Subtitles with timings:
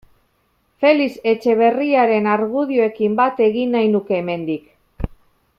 [0.83, 4.69] Felix Etxeberriaren argudioekin bat egin nahi nuke hemendik.